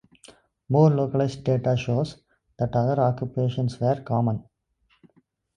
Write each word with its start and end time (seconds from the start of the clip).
More 0.67 0.89
localized 0.89 1.43
data 1.43 1.77
shows 1.77 2.23
that 2.57 2.75
other 2.75 2.99
occupations 2.99 3.79
were 3.79 4.01
common. 4.01 4.43